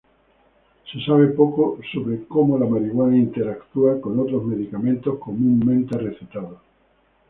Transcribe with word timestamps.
Se 0.91 0.99
sabe 1.05 1.27
poco 1.27 1.77
sobre 1.93 2.23
cómo 2.25 2.57
la 2.57 2.65
marihuana 2.65 3.15
interactúa 3.17 4.01
con 4.01 4.19
otros 4.19 4.43
medicamentos 4.45 5.19
comúnmente 5.19 5.95
recetados. 5.95 6.57